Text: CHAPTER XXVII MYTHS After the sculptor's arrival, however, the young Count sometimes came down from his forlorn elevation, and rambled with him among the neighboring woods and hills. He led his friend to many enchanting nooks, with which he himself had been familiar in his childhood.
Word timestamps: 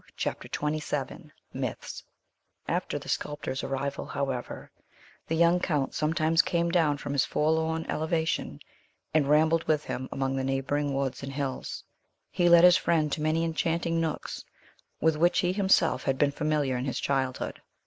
CHAPTER 0.17 0.49
XXVII 0.51 1.29
MYTHS 1.53 2.03
After 2.67 2.97
the 2.97 3.07
sculptor's 3.07 3.63
arrival, 3.63 4.07
however, 4.07 4.71
the 5.27 5.35
young 5.35 5.59
Count 5.59 5.93
sometimes 5.93 6.41
came 6.41 6.71
down 6.71 6.97
from 6.97 7.13
his 7.13 7.23
forlorn 7.23 7.85
elevation, 7.87 8.61
and 9.13 9.29
rambled 9.29 9.63
with 9.65 9.83
him 9.85 10.09
among 10.11 10.35
the 10.37 10.43
neighboring 10.43 10.95
woods 10.95 11.21
and 11.21 11.31
hills. 11.33 11.83
He 12.31 12.49
led 12.49 12.63
his 12.63 12.77
friend 12.77 13.11
to 13.11 13.21
many 13.21 13.43
enchanting 13.43 14.01
nooks, 14.01 14.43
with 14.99 15.17
which 15.17 15.37
he 15.37 15.53
himself 15.53 16.05
had 16.05 16.17
been 16.17 16.31
familiar 16.31 16.77
in 16.77 16.85
his 16.85 16.99
childhood. 16.99 17.61